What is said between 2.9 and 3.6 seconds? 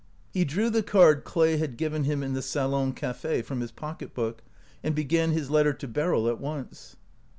cafe